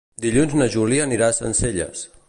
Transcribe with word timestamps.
Dilluns 0.23 0.55
na 0.61 0.69
Júlia 0.77 1.05
anirà 1.09 1.29
a 1.29 1.37
Sencelles. 1.41 2.07